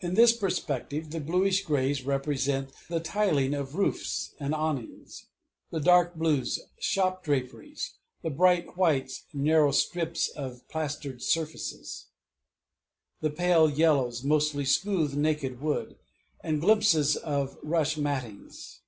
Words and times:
In 0.00 0.14
this 0.14 0.36
perspective 0.36 1.12
the 1.12 1.20
bluish 1.20 1.62
greys 1.64 2.04
represent 2.04 2.72
the 2.88 2.98
tiling 2.98 3.54
of 3.54 3.76
roofs 3.76 4.34
and 4.40 4.52
awnings; 4.52 5.26
the 5.70 5.78
dark 5.78 6.16
blues, 6.16 6.58
shop 6.80 7.22
draperies; 7.22 7.94
the 8.22 8.30
bright 8.30 8.76
whites, 8.76 9.26
narrow 9.32 9.70
strips 9.70 10.26
of 10.28 10.66
plastered 10.66 11.22
surface; 11.22 12.08
the 13.20 13.30
pale 13.30 13.70
yellows, 13.70 14.24
mostly 14.24 14.64
smooth 14.64 15.14
naked 15.14 15.60
wood, 15.60 15.94
and 16.42 16.60
glimpses 16.60 17.14
of 17.16 17.56
rush 17.62 17.96
mattings. 17.96 18.80